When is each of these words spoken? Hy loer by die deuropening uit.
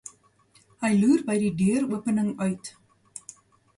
Hy 0.79 0.91
loer 1.01 1.21
by 1.29 1.37
die 1.43 1.53
deuropening 1.61 2.31
uit. 2.45 2.65